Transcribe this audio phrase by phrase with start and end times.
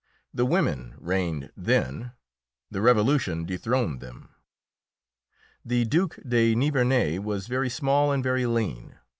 [0.33, 2.13] The women reigned then;
[2.71, 4.29] the Revolution dethroned them.
[5.63, 8.97] The Duke de Nivernais was very small and very lean.